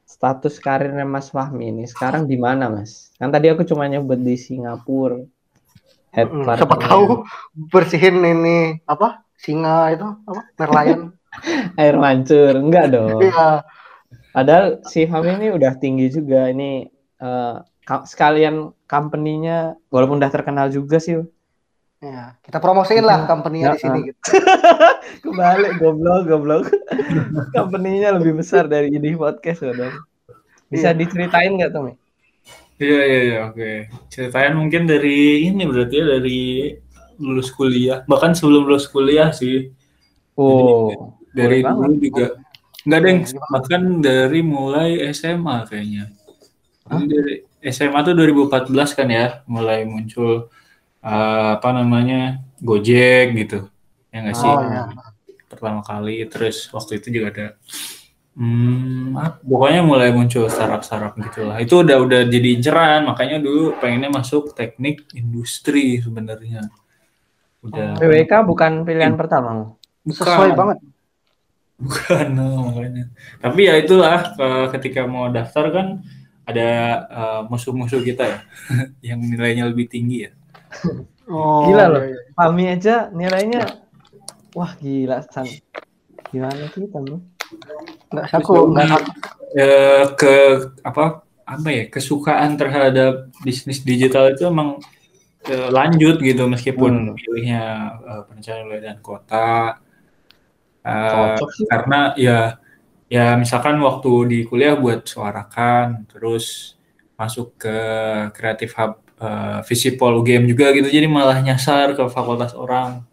status 0.04 0.60
karirnya 0.60 1.04
Mas 1.04 1.32
Fahmi 1.32 1.72
ini 1.72 1.84
sekarang 1.88 2.28
di 2.28 2.36
mana, 2.36 2.68
Mas? 2.72 3.12
Kan 3.16 3.32
tadi 3.32 3.48
aku 3.52 3.64
cuma 3.64 3.88
nyebut 3.88 4.20
di 4.20 4.36
Singapura. 4.36 5.20
Hmm, 6.14 6.46
Headquarter-nya. 6.46 6.58
siapa 6.62 6.76
tahu 6.80 7.04
bersihin 7.66 8.22
ini 8.22 8.58
apa 8.86 9.26
singa 9.36 9.90
itu 9.90 10.06
apa 10.24 10.42
merlion 10.56 11.02
air 11.82 11.96
mancur. 11.98 12.54
Enggak 12.56 12.86
dong. 12.90 13.18
iya 13.20 13.66
Padahal 14.30 14.82
si 14.84 15.06
Fahmi 15.06 15.34
ini 15.36 15.48
udah 15.50 15.74
tinggi 15.76 16.10
juga. 16.10 16.48
Ini 16.48 16.86
eh, 17.18 17.56
ka- 17.82 18.04
sekalian 18.04 18.56
company-nya 18.84 19.74
walaupun 19.88 20.18
udah 20.18 20.30
terkenal 20.30 20.70
juga 20.70 20.98
sih. 20.98 21.18
iya 21.98 22.36
kita 22.40 22.60
promosiin 22.60 23.02
lah 23.02 23.24
company-nya 23.24 23.74
di 23.74 23.78
Ya, 23.78 23.82
sini 23.82 23.96
ah. 23.96 24.04
gitu 24.04 24.20
Kebalik 25.24 25.74
goblok 25.78 26.22
goblok. 26.28 26.64
Company-nya 27.56 28.14
lebih 28.14 28.36
besar 28.36 28.68
dari 28.68 28.92
ini 28.92 29.16
podcast 29.16 29.64
loh 29.64 29.74
dong. 29.80 29.96
Bisa 30.68 30.92
Iya. 30.92 30.98
diceritain 31.00 31.54
nggak 31.54 31.72
tuh, 31.72 31.82
Mi? 31.86 31.94
Iya 32.82 33.02
iya 33.06 33.20
iya 33.24 33.38
oke. 33.50 33.72
Ceritain 34.10 34.54
mungkin 34.58 34.90
dari 34.90 35.46
ini 35.48 35.64
berarti 35.70 35.96
ya 36.02 36.06
dari 36.18 36.42
lulus 37.22 37.54
kuliah, 37.54 38.02
bahkan 38.10 38.34
sebelum 38.34 38.66
lulus 38.66 38.90
kuliah 38.90 39.30
sih. 39.30 39.70
Oh, 40.34 41.14
Dari 41.30 41.62
boleh 41.62 41.70
dulu 41.70 41.86
banget. 41.86 42.02
juga 42.02 42.26
nggak 42.84 43.00
ada 43.00 43.08
yang 43.08 43.22
bahkan 43.54 43.84
dari 44.02 44.40
mulai 44.44 44.90
SMA 45.14 45.58
kayaknya. 45.70 46.04
Hah? 46.90 47.00
Jadi 47.00 47.14
dari 47.14 47.34
SMA 47.64 48.00
tuh 48.04 48.14
2014 48.18 48.98
kan 48.98 49.08
ya 49.08 49.26
mulai 49.48 49.86
muncul 49.88 50.50
eh, 51.00 51.50
apa 51.56 51.70
namanya 51.72 52.42
Gojek 52.60 53.38
gitu. 53.38 53.70
Ya 54.10 54.18
nggak 54.26 54.36
sih? 54.36 54.50
oh 54.50 54.62
ya 54.62 54.84
pertama 55.54 55.86
kali 55.86 56.26
terus 56.26 56.66
waktu 56.74 56.98
itu 56.98 57.14
juga 57.14 57.30
ada 57.30 57.48
hmm, 58.38 59.14
apa, 59.18 59.38
pokoknya 59.46 59.82
mulai 59.86 60.10
muncul 60.10 60.50
startup-startup 60.50 61.14
gitu 61.22 61.46
lah 61.46 61.62
itu 61.62 61.82
udah 61.82 61.98
udah 62.02 62.22
jadi 62.28 62.50
inceran 62.58 63.06
makanya 63.06 63.38
dulu 63.42 63.78
pengennya 63.78 64.10
masuk 64.10 64.54
teknik 64.58 65.06
industri 65.14 66.02
sebenarnya 66.02 66.70
udah 67.64 67.96
PWK 67.96 68.34
bukan 68.44 68.84
pilihan 68.84 69.16
pertama. 69.16 69.72
sesuai 70.04 70.52
Bukan. 70.52 70.60
banget 70.60 70.78
bukan 71.80 72.28
no, 72.36 72.70
makanya 72.70 73.06
tapi 73.40 73.62
ya 73.66 73.76
itulah 73.80 74.20
eh, 74.36 74.66
ketika 74.78 75.08
mau 75.08 75.32
daftar 75.32 75.72
kan 75.72 75.88
ada 76.44 76.70
eh, 77.08 77.42
musuh-musuh 77.48 78.04
kita 78.04 78.24
ya 78.28 78.40
yang 79.16 79.20
nilainya 79.24 79.68
lebih 79.72 79.88
tinggi 79.88 80.28
ya 80.28 80.32
oh, 81.32 81.72
Gila 81.72 81.86
loh. 81.88 82.04
iya, 82.04 82.20
iya. 82.20 82.22
Fahmi 82.36 82.64
aja 82.68 82.96
nilainya 83.10 83.62
wah 84.54 84.72
gila 84.78 85.24
San. 85.28 85.48
Gimana 86.34 86.66
kita, 86.74 86.98
Mi? 86.98 87.18
Nggak 88.14 88.26
aku 88.30 88.54
nggak 88.72 88.88
eh, 89.58 90.06
ke 90.14 90.34
apa 90.82 91.26
apa 91.44 91.68
ya 91.70 91.84
kesukaan 91.92 92.56
terhadap 92.56 93.28
bisnis 93.44 93.84
digital 93.84 94.32
itu 94.32 94.48
emang 94.48 94.80
eh, 95.46 95.70
lanjut 95.70 96.22
gitu 96.22 96.48
meskipun 96.48 97.12
Hmm. 97.12 97.16
pilihnya 97.18 97.64
eh, 98.02 98.22
perencanaan 98.30 98.66
wilayah 98.70 98.84
dan 98.94 98.98
kota. 99.04 99.52
Eh, 100.84 101.38
karena 101.72 102.00
ya 102.20 102.40
ya 103.08 103.38
misalkan 103.40 103.80
waktu 103.80 104.12
di 104.28 104.40
kuliah 104.44 104.76
buat 104.76 105.08
suarakan 105.08 106.04
terus 106.12 106.76
masuk 107.16 107.56
ke 107.56 107.78
kreatif 108.36 108.76
hub 108.76 109.00
eh, 109.22 109.60
Visipol 109.64 110.20
UGM 110.20 110.44
juga 110.50 110.76
gitu 110.76 110.92
jadi 110.92 111.08
malah 111.08 111.40
nyasar 111.40 111.96
ke 111.96 112.04
fakultas 112.12 112.52
orang 112.58 113.06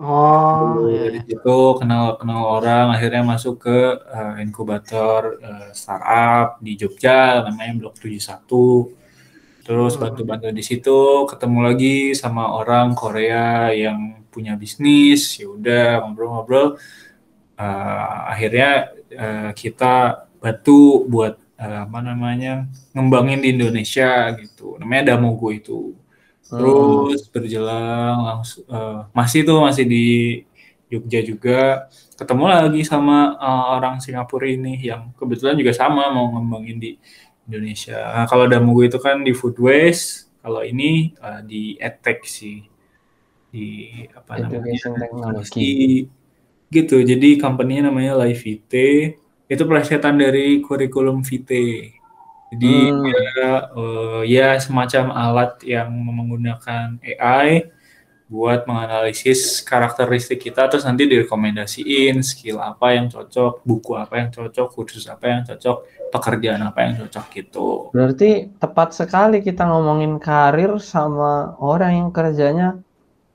oh 0.00 0.86
iya, 0.90 0.98
dari 1.10 1.18
situ 1.26 1.50
kenal 1.80 2.04
kenal 2.20 2.42
orang 2.56 2.86
akhirnya 2.94 3.22
masuk 3.32 3.54
ke 3.66 3.76
eh, 4.16 4.34
inkubator 4.44 5.20
eh, 5.42 5.68
startup 5.80 6.46
di 6.64 6.72
Jogja 6.80 7.42
namanya 7.46 7.72
Blok 7.78 7.94
71 7.98 8.94
terus 9.66 9.92
Hmm. 9.94 10.02
bantu-bantu 10.02 10.46
di 10.58 10.64
situ 10.70 10.90
ketemu 11.30 11.58
lagi 11.68 11.96
sama 12.22 12.42
orang 12.58 12.86
Korea 13.00 13.68
yang 13.74 13.98
punya 14.32 14.52
bisnis 14.62 15.20
ya 15.40 15.46
udah 15.56 15.84
ngobrol-ngobrol. 16.04 16.66
Eh, 17.58 18.14
akhirnya 18.32 18.68
eh, 19.10 19.50
kita 19.60 19.86
bantu 20.42 21.04
buat 21.10 21.34
eh, 21.58 21.78
apa 21.86 21.98
namanya 22.08 22.50
ngembangin 22.94 23.40
di 23.44 23.48
Indonesia 23.56 24.30
gitu. 24.38 24.78
Namanya 24.80 25.14
Damogo 25.14 25.50
itu 25.50 25.94
terus 26.48 27.28
berjalan 27.28 28.16
langsung 28.24 28.64
eh, 28.64 29.00
masih 29.12 29.40
tuh 29.44 29.60
masih 29.60 29.84
di 29.84 30.06
Jogja 30.88 31.20
juga 31.20 31.60
ketemu 32.16 32.44
lagi 32.48 32.82
sama 32.82 33.36
eh, 33.36 33.64
orang 33.76 34.00
Singapura 34.00 34.48
ini 34.48 34.80
yang 34.80 35.12
kebetulan 35.14 35.54
juga 35.60 35.76
sama 35.76 36.08
mau 36.08 36.32
ngembangin 36.32 36.78
di 36.80 36.92
Indonesia. 37.48 37.96
Nah, 38.12 38.26
kalau 38.28 38.44
Damogo 38.44 38.84
itu 38.84 39.00
kan 39.00 39.24
di 39.24 39.32
food 39.32 39.56
waste, 39.60 40.28
kalau 40.40 40.64
ini 40.64 41.16
eh, 41.16 41.40
di 41.44 41.62
edtech 41.80 42.24
sih 42.24 42.64
di 43.48 43.88
apa 44.12 44.44
Education 44.44 44.92
namanya 44.92 45.08
Technology. 45.08 45.72
gitu. 46.68 46.96
Jadi 47.00 47.40
company-nya 47.40 47.88
namanya 47.88 48.12
Live 48.24 48.44
VT. 48.44 48.74
Itu 49.48 49.64
plesetan 49.64 50.20
dari 50.20 50.60
kurikulum 50.60 51.24
VT. 51.24 51.52
Jadi 52.48 52.74
Hmm. 52.88 53.04
dia, 53.04 53.50
eh, 53.76 54.22
ya 54.24 54.48
semacam 54.56 55.04
alat 55.12 55.60
yang 55.64 55.92
menggunakan 55.92 56.96
AI 57.04 57.68
buat 58.28 58.68
menganalisis 58.68 59.64
karakteristik 59.64 60.36
kita 60.36 60.68
terus 60.68 60.84
nanti 60.84 61.08
direkomendasiin 61.08 62.20
skill 62.20 62.60
apa 62.60 62.92
yang 62.92 63.08
cocok, 63.08 63.64
buku 63.64 63.96
apa 63.96 64.20
yang 64.20 64.28
cocok, 64.28 64.68
kursus 64.68 65.08
apa 65.08 65.24
yang 65.32 65.40
cocok, 65.48 65.76
pekerjaan 66.12 66.60
apa 66.60 66.78
yang 66.84 66.94
cocok 67.04 67.24
gitu. 67.32 67.66
Berarti 67.92 68.52
tepat 68.60 68.92
sekali 68.92 69.40
kita 69.40 69.64
ngomongin 69.64 70.20
karir 70.20 70.76
sama 70.76 71.56
orang 71.56 72.04
yang 72.04 72.10
kerjanya 72.12 72.76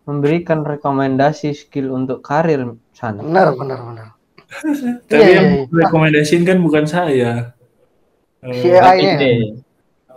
memberikan 0.05 0.61
rekomendasi 0.61 1.53
skill 1.57 1.93
untuk 1.97 2.21
karir 2.21 2.61
sana. 2.93 3.23
benar 3.25 3.55
benar 3.57 3.79
benar 3.81 4.07
Tapi 5.09 5.17
Iya, 5.17 5.25
yang 5.41 5.47
iya, 5.49 5.61
iya. 5.65 5.73
rekomendasiin 5.73 6.43
kan 6.45 6.61
bukan 6.61 6.85
saya. 6.85 7.57
Eh, 8.43 8.53
Si 8.59 8.67
AI-nya. 8.69 9.15
Ide. 9.17 9.31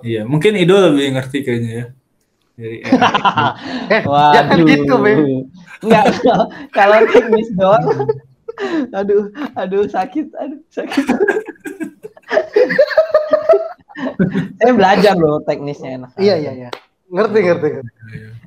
Iya, 0.04 0.22
mungkin 0.28 0.52
Ido 0.58 0.76
lebih 0.76 1.14
ngerti 1.16 1.38
kayaknya 1.46 1.72
ya. 1.72 1.86
Dari 2.56 2.76
AI. 2.82 2.90
eh 3.96 4.02
jangan 4.04 4.56
Waduh. 4.58 4.68
gitu 4.68 4.94
Bim 5.00 5.20
Enggak, 5.84 6.04
kalau 6.76 6.98
teknis 7.08 7.48
doang. 7.54 7.86
Aduh, 8.90 9.28
aduh 9.52 9.84
sakit, 9.86 10.32
aduh 10.34 10.60
sakit. 10.72 11.04
Saya 14.60 14.72
belajar 14.76 15.14
loh 15.16 15.40
teknisnya 15.44 15.96
enak. 15.96 16.10
iya 16.20 16.36
iya 16.36 16.52
iya 16.52 16.70
ngerti 17.06 17.38
ngerti 17.38 17.66
ngerti. 17.70 17.90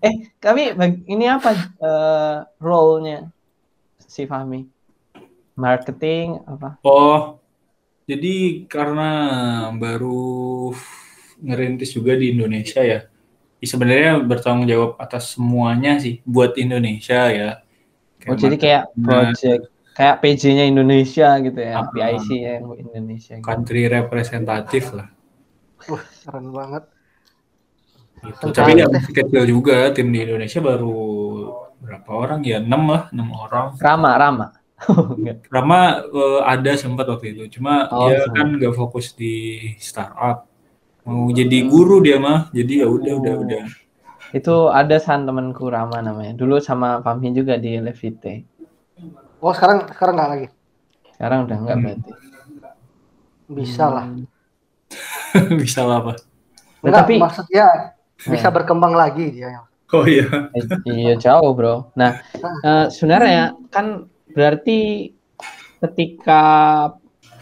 Eh, 0.04 0.14
kami 0.40 0.76
ini 1.08 1.26
apa 1.28 1.52
eh, 1.80 2.38
role-nya 2.60 3.32
si 4.04 4.28
Fahmi? 4.28 4.68
Marketing 5.60 6.40
apa? 6.48 6.80
Oh, 6.88 7.38
jadi 8.10 8.66
karena 8.66 9.12
baru 9.78 10.74
ngerintis 11.46 11.94
juga 11.94 12.18
di 12.18 12.34
Indonesia 12.34 12.82
ya. 12.82 13.06
ya 13.62 13.68
sebenarnya 13.70 14.25
bertanggung 14.25 14.66
jawab 14.66 14.98
atas 14.98 15.38
semuanya 15.38 16.01
sih 16.01 16.25
buat 16.25 16.58
Indonesia 16.58 17.30
ya. 17.30 17.62
Oh, 18.25 18.36
jadi 18.36 18.58
kayak 18.58 18.84
project 18.98 19.70
kayak 19.94 20.16
PJ-nya 20.24 20.66
Indonesia 20.66 21.28
gitu 21.44 21.60
ya, 21.60 21.84
Ah. 21.84 21.92
PIC 21.92 22.28
yang 22.39 22.63
Indonesia. 22.72 23.34
Gitu. 23.36 23.46
country 23.46 23.84
representatif 23.92 24.96
lah. 24.96 25.12
Wah, 25.92 26.04
keren 26.24 26.50
banget 26.56 26.84
Gitu. 28.20 28.51
Tapi 28.51 28.75
ya 28.75 28.86
masih 28.92 29.13
kecil 29.16 29.44
juga 29.48 29.96
tim 29.96 30.12
di 30.12 30.20
Indonesia 30.28 30.60
baru 30.60 31.00
berapa 31.80 32.10
orang 32.12 32.44
ya? 32.44 32.60
Enam 32.60 32.92
lah, 32.92 33.08
enam 33.16 33.32
orang. 33.32 33.80
Rama, 33.80 34.12
Rama. 34.20 34.48
Rama 35.56 35.80
eh, 36.04 36.42
ada 36.44 36.72
sempat 36.76 37.06
waktu 37.06 37.34
itu, 37.34 37.60
cuma 37.60 37.88
Oh, 37.90 38.08
dia 38.08 38.24
sempat. 38.24 38.36
kan 38.36 38.48
nggak 38.56 38.74
fokus 38.74 39.12
di 39.14 39.34
startup. 39.78 40.48
Mau 41.04 41.28
jadi 41.30 41.66
guru 41.66 42.00
dia 42.00 42.18
mah, 42.18 42.48
jadi 42.52 42.84
ya 42.84 42.88
udah 42.88 43.14
udah 43.18 43.34
Oh. 43.36 43.44
udah. 43.44 43.64
Itu 44.30 44.56
ada 44.70 45.02
san 45.02 45.26
temanku 45.26 45.68
Rama 45.68 46.00
namanya. 46.00 46.38
Dulu 46.38 46.62
sama 46.62 47.02
Fahmi 47.02 47.34
juga 47.34 47.58
di 47.58 47.76
Levite. 47.78 48.46
oh 49.40 49.56
sekarang 49.56 49.88
sekarang 49.90 50.14
nggak 50.16 50.30
lagi 50.30 50.48
Sekarang 51.16 51.40
udah 51.48 51.58
enggak 51.58 51.78
Hmm. 51.80 51.86
berarti. 51.88 52.12
bisa 53.50 53.86
lah 53.90 54.06
Bisa 55.62 55.82
lah 55.84 55.98
apa? 56.00 56.14
Nah, 56.14 56.86
Enggak, 56.86 56.98
tapi 57.02 57.14
maksudnya 57.18 57.66
bisa 58.20 58.48
berkembang 58.52 58.94
lagi 58.94 59.32
dia 59.32 59.50
yang 59.50 59.66
Oh 59.90 60.06
iya. 60.06 60.30
Eh, 60.54 60.64
iya 60.86 61.14
jauh 61.18 61.50
bro. 61.52 61.90
Nah 61.96 62.22
eh, 62.68 62.86
sebenarnya 62.88 63.58
kan 63.74 64.06
berarti 64.32 65.12
ketika 65.80 66.44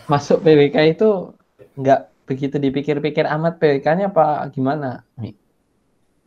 masuk 0.05 0.41
PWK 0.41 0.75
itu 0.93 1.33
nggak 1.75 2.01
begitu 2.27 2.55
dipikir-pikir 2.59 3.23
amat 3.27 3.57
PWK-nya 3.57 4.11
apa 4.11 4.43
gimana? 4.51 5.03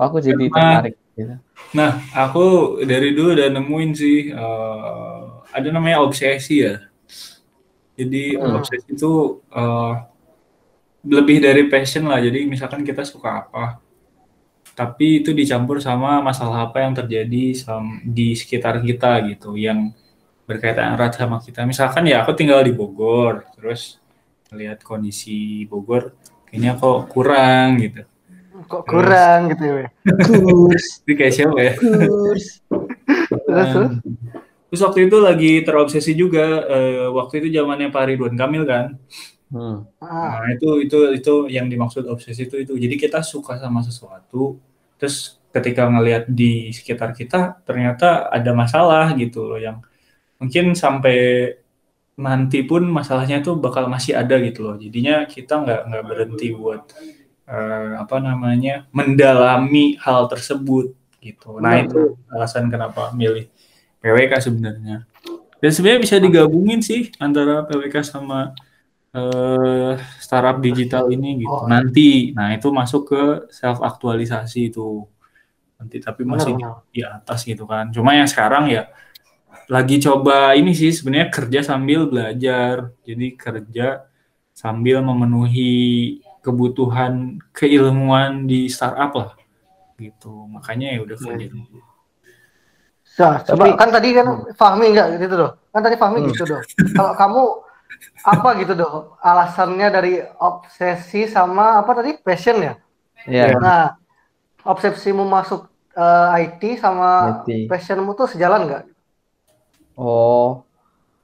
Aku 0.00 0.16
jadi 0.18 0.48
Karena- 0.48 0.80
tertarik. 0.80 0.96
Gitu. 1.12 1.36
Nah, 1.76 2.00
aku 2.16 2.46
dari 2.88 3.12
dulu 3.12 3.36
udah 3.36 3.48
nemuin 3.52 3.90
sih 3.92 4.32
eh, 4.32 5.20
ada 5.52 5.68
namanya 5.68 6.00
obsesi 6.00 6.64
ya. 6.64 6.80
Jadi 8.00 8.40
Hmm. 8.40 8.56
obsesi 8.56 8.96
itu 8.96 9.12
eh, 9.52 9.92
lebih 11.04 11.44
dari 11.44 11.68
passion 11.68 12.08
lah. 12.08 12.20
Jadi 12.20 12.48
misalkan 12.48 12.80
kita 12.80 13.04
suka 13.04 13.44
apa, 13.44 13.80
tapi 14.72 15.20
itu 15.20 15.36
dicampur 15.36 15.76
sama 15.84 16.24
masalah 16.24 16.68
apa 16.68 16.80
yang 16.80 16.96
terjadi 16.96 17.44
di 18.00 18.28
sekitar 18.32 18.80
kita 18.80 19.20
gitu, 19.28 19.52
yang 19.60 19.92
berkaitan 20.50 20.98
erat 20.98 21.14
sama 21.14 21.38
kita. 21.38 21.62
Misalkan 21.62 22.10
ya 22.10 22.26
aku 22.26 22.34
tinggal 22.34 22.58
di 22.66 22.74
Bogor, 22.74 23.46
terus 23.54 24.02
lihat 24.50 24.82
kondisi 24.82 25.62
Bogor, 25.70 26.10
kayaknya 26.50 26.74
kok 26.74 27.06
kurang 27.06 27.78
gitu. 27.78 28.02
Kok 28.66 28.82
kurang 28.86 29.54
gitu 29.54 29.64
ya. 29.86 29.88
Kurs, 30.26 30.84
Ini 31.06 31.12
kayak 31.14 31.34
siapa 31.34 31.58
ya? 31.62 31.72
kurs. 31.78 32.44
Terus, 33.26 33.68
terus? 33.70 33.92
Terus 34.70 34.80
waktu 34.86 34.98
itu 35.10 35.16
lagi 35.18 35.52
terobsesi 35.66 36.12
juga 36.14 36.62
eh, 36.70 37.06
waktu 37.10 37.42
itu 37.42 37.48
zamannya 37.58 37.90
Pak 37.90 38.04
Ridwan 38.10 38.34
Kamil 38.38 38.62
kan. 38.66 38.86
Hmm. 39.50 39.82
Ah, 39.98 40.46
Nah, 40.46 40.54
itu 40.54 40.86
itu 40.86 40.98
itu 41.10 41.34
yang 41.50 41.66
dimaksud 41.66 42.06
obsesi 42.06 42.46
itu 42.46 42.54
itu. 42.62 42.74
Jadi 42.78 42.94
kita 42.94 43.18
suka 43.26 43.58
sama 43.58 43.82
sesuatu 43.82 44.58
terus 44.94 45.40
ketika 45.50 45.90
ngelihat 45.90 46.30
di 46.30 46.70
sekitar 46.70 47.10
kita 47.10 47.58
ternyata 47.66 48.30
ada 48.30 48.54
masalah 48.54 49.10
gitu 49.18 49.50
loh 49.50 49.58
yang 49.58 49.82
mungkin 50.40 50.72
sampai 50.72 51.52
nanti 52.20 52.60
pun 52.64 52.84
masalahnya 52.88 53.40
itu 53.40 53.56
bakal 53.56 53.86
masih 53.86 54.16
ada 54.16 54.36
gitu 54.40 54.64
loh. 54.64 54.76
Jadinya 54.76 55.24
kita 55.28 55.60
nggak 55.60 55.80
nggak 55.88 56.04
berhenti 56.04 56.46
buat 56.56 56.82
eh, 57.48 57.92
apa 57.96 58.16
namanya 58.20 58.88
mendalami 58.92 60.00
hal 60.00 60.28
tersebut 60.28 60.96
gitu. 61.20 61.60
Nah, 61.60 61.80
itu 61.80 62.16
alasan 62.32 62.68
kenapa 62.72 63.12
milih 63.12 63.48
PWK 64.00 64.32
sebenarnya. 64.40 65.04
Dan 65.60 65.70
sebenarnya 65.72 66.00
bisa 66.00 66.16
digabungin 66.16 66.80
sih 66.80 67.12
antara 67.20 67.64
PWK 67.68 68.00
sama 68.00 68.56
eh, 69.12 69.94
startup 70.20 70.60
digital 70.60 71.08
ini 71.12 71.44
gitu. 71.44 71.52
Oh. 71.52 71.68
Nanti, 71.68 72.32
nah 72.32 72.52
itu 72.52 72.68
masuk 72.72 73.12
ke 73.12 73.22
self 73.52 73.80
aktualisasi 73.80 74.72
itu. 74.72 75.04
Nanti 75.80 75.96
tapi 76.00 76.28
masih 76.28 76.56
di 76.92 77.00
atas 77.00 77.44
gitu 77.48 77.64
kan. 77.64 77.88
Cuma 77.92 78.12
yang 78.12 78.28
sekarang 78.28 78.68
ya 78.68 78.88
lagi 79.70 80.02
coba 80.02 80.58
ini 80.58 80.74
sih 80.74 80.90
sebenarnya 80.90 81.30
kerja 81.30 81.60
sambil 81.62 82.10
belajar. 82.10 82.90
Jadi 83.06 83.38
kerja 83.38 84.02
sambil 84.50 84.98
memenuhi 85.00 86.18
kebutuhan 86.42 87.38
keilmuan 87.54 88.50
di 88.50 88.66
startup 88.66 89.12
lah 89.14 89.30
gitu. 89.94 90.50
Makanya 90.50 90.98
ya 90.98 91.00
udah 91.06 91.16
kerja 91.16 91.46
iya. 91.46 91.52
dulu. 91.54 91.78
Nah, 93.20 93.36
coba 93.44 93.64
Tapi- 93.68 93.76
kan 93.78 93.88
tadi 93.92 94.08
kan 94.16 94.26
Fahmi 94.56 94.84
enggak 94.90 95.06
gitu 95.22 95.34
doh. 95.36 95.52
Kan 95.70 95.80
tadi 95.86 95.96
Fahmi 96.00 96.18
Hmm. 96.24 96.28
gitu 96.34 96.44
doh. 96.48 96.60
Kalau 96.96 97.12
kamu 97.14 97.42
apa 98.24 98.48
gitu 98.58 98.72
doh 98.74 98.94
alasannya 99.20 99.88
dari 99.92 100.14
obsesi 100.40 101.28
sama 101.28 101.78
apa 101.84 101.90
tadi 102.00 102.16
passion 102.18 102.58
ya? 102.58 102.74
Ya. 103.28 103.52
Nah, 103.54 103.94
obsesimu 104.64 105.22
masuk 105.28 105.68
eh, 105.92 106.28
IT 106.48 106.80
sama 106.80 107.42
IT. 107.44 107.68
passionmu 107.68 108.16
tuh 108.16 108.24
sejalan 108.30 108.66
nggak? 108.66 108.82
Oh, 110.00 110.64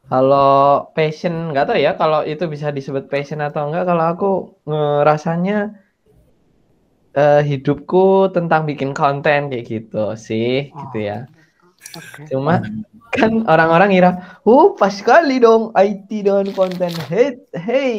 kalau 0.06 0.92
passion 0.92 1.50
nggak 1.50 1.66
tahu 1.66 1.78
ya 1.80 1.96
kalau 1.96 2.20
itu 2.22 2.44
bisa 2.46 2.68
disebut 2.68 3.08
passion 3.08 3.40
atau 3.40 3.72
enggak. 3.72 3.88
Kalau 3.88 4.04
aku 4.04 4.30
ngerasanya 4.68 5.80
eh, 7.16 7.40
hidupku 7.40 8.28
tentang 8.36 8.68
bikin 8.68 8.92
konten 8.92 9.48
kayak 9.48 9.64
gitu 9.64 10.12
sih, 10.20 10.68
Oh. 10.76 10.76
gitu 10.84 10.98
ya. 11.08 11.18
Oke. 11.96 12.28
Cuma 12.28 12.60
kan 13.16 13.48
orang-orang 13.48 13.88
ngira, 13.96 14.10
oh 14.44 14.76
pas 14.76 14.92
sekali 14.92 15.40
dong 15.40 15.72
IT 15.72 16.10
dengan 16.12 16.44
konten. 16.52 16.92
Hey, 17.08 17.40
hey, 17.56 17.96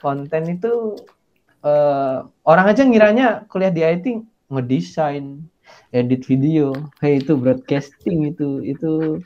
konten 0.00 0.42
itu 0.48 0.96
eh, 1.60 2.16
orang 2.48 2.66
aja 2.72 2.82
ngiranya 2.88 3.44
kuliah 3.52 3.68
di 3.68 3.84
IT 3.84 4.06
ngedesain, 4.48 5.44
edit 5.92 6.24
video. 6.24 6.72
Hey 7.04 7.20
itu 7.20 7.36
broadcasting 7.36 8.32
itu, 8.32 8.64
itu 8.64 9.20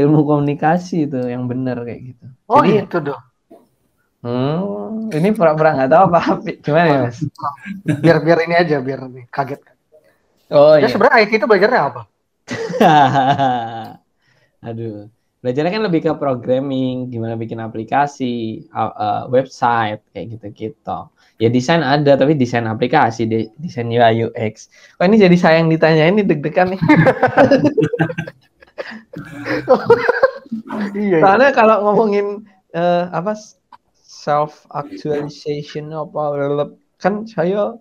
ilmu 0.00 0.18
komunikasi 0.28 0.94
itu 1.06 1.18
yang 1.32 1.44
benar 1.50 1.76
kayak 1.86 2.00
gitu. 2.14 2.24
Oh, 2.48 2.62
Jadi, 2.64 2.70
itu 2.78 2.96
doh. 3.06 3.18
hmm, 4.22 5.10
ini 5.16 5.28
pura-pura 5.36 5.74
nggak 5.76 5.90
tahu 5.92 6.02
apa 6.10 6.20
gimana 6.64 6.88
ya 6.94 6.98
mas? 7.06 7.18
Biar 8.02 8.16
biar 8.26 8.38
ini 8.46 8.54
aja 8.62 8.76
biar 8.86 9.00
nih 9.14 9.24
kaget. 9.34 9.60
Oh 10.50 10.76
Ya 10.80 10.86
iya. 10.86 10.92
sebenarnya 10.92 11.16
IT 11.24 11.32
itu 11.38 11.46
belajarnya 11.48 11.80
apa? 11.88 12.00
Aduh, 14.66 15.10
belajarnya 15.42 15.72
kan 15.74 15.82
lebih 15.88 16.00
ke 16.06 16.12
programming, 16.22 17.10
gimana 17.12 17.34
bikin 17.42 17.58
aplikasi, 17.62 18.62
uh, 18.70 18.92
uh, 18.94 19.20
website, 19.34 20.00
kayak 20.14 20.26
gitu-gitu. 20.38 20.98
Ya 21.42 21.48
desain 21.50 21.82
ada, 21.82 22.14
tapi 22.20 22.38
desain 22.38 22.66
aplikasi, 22.70 23.26
de- 23.26 23.50
desain 23.58 23.88
UI 23.90 24.26
UX. 24.26 24.70
Kok 24.98 25.06
ini 25.10 25.16
jadi 25.18 25.36
sayang 25.38 25.66
ditanya 25.72 26.04
ini 26.10 26.22
deg-degan 26.22 26.74
nih. 26.78 26.80
Iya. 30.92 31.18
iya. 31.18 31.18
Soalnya 31.24 31.50
kalau 31.52 31.76
ngomongin 31.88 32.44
eh, 32.72 33.04
apa 33.08 33.32
self 34.02 34.68
actualization 34.70 35.90
apa 35.90 36.22
kan 37.00 37.24
saya 37.26 37.74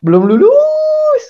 belum 0.00 0.26
lulus. 0.26 1.24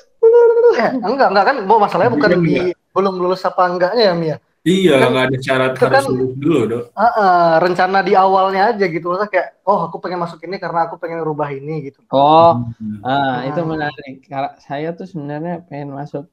Eh, 0.75 0.91
enggak 1.05 1.29
enggak 1.31 1.45
kan 1.47 1.57
mau 1.69 1.79
masalahnya 1.79 2.11
bukan 2.17 2.31
Iya, 2.33 2.41
di 2.43 2.57
belum 2.91 3.15
lulus 3.21 3.45
apa 3.45 3.69
enggaknya 3.69 4.03
ya 4.11 4.15
Mia. 4.17 4.37
Iya, 4.65 4.97
Kan- 4.97 5.13
nggak 5.13 5.25
ada 5.29 5.39
syarat 5.45 5.71
itu 5.77 5.85
harus 5.85 5.93
kan- 5.93 6.09
lulus 6.09 6.35
dulu, 6.41 6.61
Dok. 6.65 6.85
Ah, 6.97 7.05
ah, 7.05 7.51
rencana 7.61 8.01
di 8.01 8.17
awalnya 8.17 8.73
aja 8.73 8.85
gitu 8.89 9.13
Maksudnya 9.13 9.29
kayak 9.29 9.49
oh 9.69 9.85
aku 9.85 10.01
pengen 10.01 10.25
masuk 10.25 10.41
ini 10.41 10.57
karena 10.57 10.89
aku 10.89 10.97
pengen 10.97 11.21
rubah 11.21 11.53
ini 11.53 11.93
gitu. 11.93 12.01
Oh, 12.09 12.65
Hmm. 12.81 13.05
Ah, 13.05 13.45
itu 13.45 13.61
Ah. 13.61 13.69
menarik. 13.69 14.25
Karena 14.25 14.57
saya 14.59 14.97
tuh 14.97 15.05
sebenarnya 15.05 15.61
pengen 15.69 15.93
masuk 15.93 16.25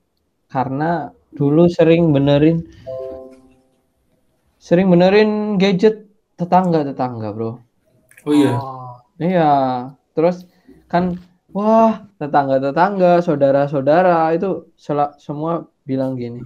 karena 0.48 1.12
dulu 1.36 1.68
sering 1.68 2.16
benerin 2.16 2.64
sering 4.62 4.94
benerin 4.94 5.58
gadget 5.58 6.06
tetangga-tetangga, 6.38 7.34
Bro. 7.34 7.58
Oh 8.30 8.34
iya. 8.34 8.54
Oh. 8.54 8.94
Iya. 9.18 9.52
Terus 10.14 10.46
kan 10.86 11.18
wah, 11.50 12.06
tetangga-tetangga, 12.22 13.26
saudara-saudara 13.26 14.30
itu 14.38 14.70
sela- 14.78 15.18
semua 15.18 15.66
bilang 15.82 16.14
gini. 16.14 16.46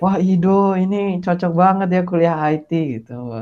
Wah, 0.00 0.16
Ido 0.16 0.72
ini 0.80 1.20
cocok 1.20 1.52
banget 1.52 1.88
ya 1.92 2.02
kuliah 2.08 2.40
IT 2.56 2.72
gitu. 2.72 3.36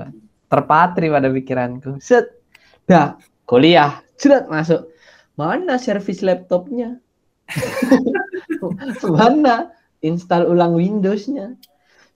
Terpatri 0.50 1.06
pada 1.06 1.30
pikiranku. 1.30 2.02
Set. 2.02 2.34
Dah, 2.82 3.14
kuliah. 3.46 4.02
Cerat 4.18 4.50
masuk. 4.50 4.90
Mana 5.38 5.78
servis 5.78 6.18
laptopnya? 6.26 6.98
Mana 9.14 9.70
install 10.02 10.50
ulang 10.50 10.74
Windows-nya? 10.74 11.54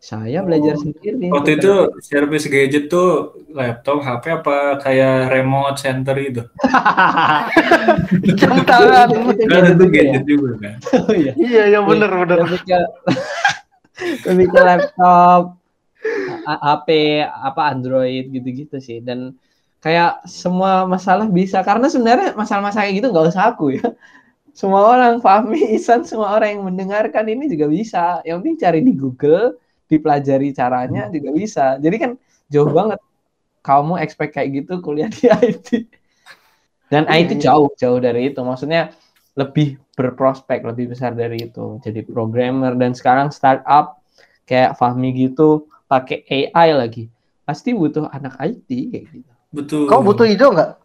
Saya 0.03 0.43
belajar 0.43 0.75
Oh. 0.75 0.83
sendiri. 0.83 1.31
Waktu 1.31 1.63
itu 1.63 1.73
service 2.03 2.51
gadget 2.51 2.91
tuh 2.91 3.39
laptop, 3.49 4.03
HP 4.03 4.25
apa 4.35 4.57
kayak 4.83 5.31
remote 5.31 5.79
center 5.79 6.19
itu? 6.19 6.43
Jam 8.35 8.67
tangan. 8.67 9.09
Itu 9.31 9.47
Kan 9.47 9.63
gadget 9.63 9.71
itu 9.71 9.85
juga 9.87 9.95
ya? 9.95 10.03
gadget 10.11 10.25
juga 10.27 10.51
kan. 10.59 10.75
Oh 11.07 11.15
iya. 11.15 11.33
Iya 11.39 11.63
iya 11.71 11.81
bener 11.81 12.11
bener. 12.11 12.39
lebih 12.43 12.61
ke 12.67 12.79
lebih 14.27 14.47
ke 14.51 14.61
laptop 14.61 15.43
HP 16.43 16.89
apa 17.23 17.63
Android 17.71 18.27
gitu-gitu 18.27 18.83
sih 18.83 18.99
dan 18.99 19.39
kayak 19.79 20.27
semua 20.27 20.83
masalah 20.83 21.31
bisa 21.31 21.63
karena 21.63 21.87
sebenarnya 21.87 22.35
masalah-masalah 22.35 22.87
kayak 22.87 22.97
gitu 22.99 23.09
nggak 23.11 23.31
usah 23.31 23.55
aku 23.55 23.79
ya 23.79 23.87
semua 24.51 24.83
orang 24.85 25.23
Fahmi 25.23 25.75
Isan 25.75 26.03
semua 26.03 26.35
orang 26.35 26.59
yang 26.59 26.63
mendengarkan 26.67 27.27
ini 27.27 27.47
juga 27.47 27.67
bisa 27.67 28.19
yang 28.23 28.43
penting 28.43 28.59
cari 28.59 28.81
di 28.83 28.93
Google 28.95 29.62
dipelajari 29.93 30.57
caranya 30.57 31.13
juga 31.13 31.29
bisa 31.37 31.77
jadi 31.77 31.97
kan 32.01 32.11
jauh 32.49 32.73
banget 32.73 32.97
kamu 33.61 34.01
expect 34.01 34.33
kayak 34.33 34.65
gitu 34.65 34.81
kuliah 34.81 35.13
di 35.13 35.29
IT 35.45 35.69
dan 36.89 37.05
Iya, 37.09 37.29
IT 37.29 37.31
iya. 37.37 37.43
jauh 37.53 37.69
jauh 37.77 38.01
dari 38.01 38.33
itu 38.33 38.41
maksudnya 38.41 38.97
lebih 39.37 39.77
berprospek 39.97 40.65
lebih 40.65 40.93
besar 40.97 41.13
dari 41.13 41.49
itu 41.49 41.77
jadi 41.85 42.01
programmer 42.05 42.73
dan 42.77 42.97
sekarang 42.97 43.29
startup 43.29 44.01
kayak 44.49 44.77
Fahmi 44.81 45.13
gitu 45.13 45.69
pakai 45.89 46.25
AI 46.29 46.73
lagi 46.73 47.05
pasti 47.45 47.77
butuh 47.77 48.09
anak 48.09 48.37
IT 48.41 48.69
kayak 48.69 49.05
gitu 49.13 49.33
Betul. 49.53 49.85
Kau 49.85 50.01
butuh 50.01 50.25
hijau 50.25 50.49
nggak? 50.57 50.81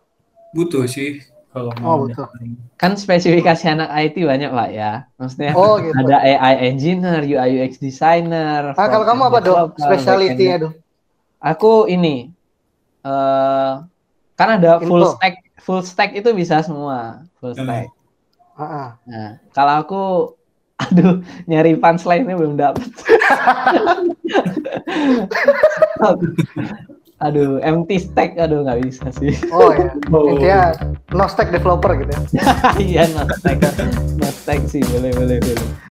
butuh 0.52 0.84
sih. 0.92 1.24
Kalau 1.58 1.74
Oh, 1.82 1.84
mau 1.98 1.98
betul. 2.06 2.30
daftarin. 2.30 2.54
Kan 2.78 2.94
spesifikasi 2.94 3.66
anak 3.74 3.90
IT 3.90 4.22
banyak 4.22 4.54
pak 4.54 4.70
ya. 4.70 4.92
Maksudnya 5.18 5.58
Oh 5.58 5.82
gitu. 5.82 5.98
ada 5.98 6.22
AI 6.22 6.70
engineer, 6.70 7.26
UI 7.26 7.58
UX 7.58 7.82
designer. 7.82 8.78
Nah, 8.78 8.86
kalau 8.86 9.02
kamu 9.10 9.22
apa 9.34 9.40
dok? 9.42 9.56
front-end 9.58 9.82
Spesialitinya 9.82 10.56
dok? 10.70 10.74
Aku 11.42 11.90
ini 11.90 12.30
eh 13.06 13.74
kan 14.38 14.50
ada 14.62 14.78
full 14.78 15.02
Info. 15.02 15.18
stack, 15.18 15.36
full 15.66 15.82
stack 15.82 16.14
itu 16.14 16.30
bisa 16.38 16.62
semua, 16.62 17.26
full 17.42 17.58
Hmm. 17.58 17.66
stack. 17.66 17.90
Heeh. 18.58 18.88
Nah, 19.10 19.30
kalau 19.54 19.74
aku 19.82 20.02
aduh 20.86 21.26
nyari 21.50 21.74
punchline-nya 21.82 22.38
belum 22.38 22.54
dapet. 22.54 22.86
aduh, 27.18 27.58
empty 27.66 27.98
stack 27.98 28.38
aduh 28.38 28.62
nggak 28.62 28.86
bisa 28.86 29.10
sih. 29.18 29.34
Oh 29.50 29.74
ya. 29.74 29.90
Oh. 30.14 30.32
Intinya 30.32 30.74
no 31.14 31.26
stack 31.28 31.50
developer 31.50 31.92
gitu 31.98 32.12
ya. 32.14 32.22
Iya, 32.78 33.02
no 33.14 33.26
stack. 33.38 33.58
No 34.18 34.30
stack 34.30 34.62
sih, 34.70 34.82
boleh 34.94 35.12
boleh 35.16 35.38
boleh. 35.42 35.87